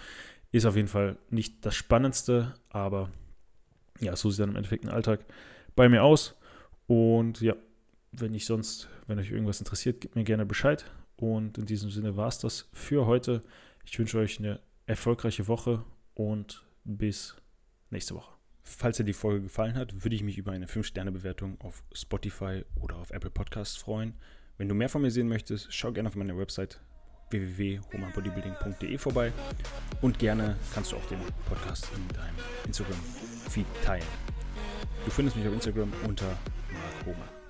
Ist 0.52 0.66
auf 0.66 0.76
jeden 0.76 0.88
Fall 0.88 1.16
nicht 1.30 1.64
das 1.66 1.74
Spannendste, 1.74 2.54
aber 2.68 3.10
ja, 4.00 4.14
so 4.16 4.30
sieht 4.30 4.40
dann 4.40 4.50
im 4.50 4.56
Endeffekt 4.56 4.84
ein 4.84 4.90
Alltag 4.90 5.24
bei 5.74 5.88
mir 5.88 6.04
aus. 6.04 6.36
Und 6.86 7.40
ja, 7.40 7.54
wenn 8.12 8.34
ich 8.34 8.46
sonst, 8.46 8.88
wenn 9.06 9.18
euch 9.18 9.30
irgendwas 9.30 9.60
interessiert, 9.60 10.00
gebt 10.00 10.14
mir 10.14 10.24
gerne 10.24 10.46
Bescheid. 10.46 10.84
Und 11.16 11.58
in 11.58 11.66
diesem 11.66 11.90
Sinne 11.90 12.16
war 12.16 12.28
es 12.28 12.38
das 12.38 12.68
für 12.72 13.06
heute. 13.06 13.42
Ich 13.84 13.98
wünsche 13.98 14.18
euch 14.18 14.38
eine 14.38 14.60
erfolgreiche 14.86 15.48
Woche 15.48 15.84
und 16.14 16.64
bis 16.84 17.36
nächste 17.90 18.14
Woche. 18.14 18.41
Falls 18.64 18.96
dir 18.96 19.04
die 19.04 19.12
Folge 19.12 19.42
gefallen 19.42 19.74
hat, 19.74 20.04
würde 20.04 20.16
ich 20.16 20.22
mich 20.22 20.38
über 20.38 20.52
eine 20.52 20.66
5-Sterne-Bewertung 20.66 21.60
auf 21.60 21.82
Spotify 21.92 22.64
oder 22.80 22.96
auf 22.96 23.10
Apple 23.10 23.30
Podcasts 23.30 23.76
freuen. 23.76 24.14
Wenn 24.58 24.68
du 24.68 24.74
mehr 24.74 24.88
von 24.88 25.02
mir 25.02 25.10
sehen 25.10 25.28
möchtest, 25.28 25.72
schau 25.74 25.92
gerne 25.92 26.08
auf 26.08 26.14
meine 26.14 26.36
Website 26.38 26.80
www.homabodybuilding.de 27.30 28.98
vorbei 28.98 29.32
und 30.00 30.18
gerne 30.18 30.56
kannst 30.74 30.92
du 30.92 30.96
auch 30.96 31.06
den 31.06 31.18
Podcast 31.46 31.88
in 31.96 32.08
deinem 32.14 32.36
Instagram-Feed 32.66 33.66
teilen. 33.84 34.06
Du 35.04 35.10
findest 35.10 35.36
mich 35.36 35.46
auf 35.46 35.54
Instagram 35.54 35.92
unter 36.06 36.26
Mark 36.26 37.06
Homer. 37.06 37.41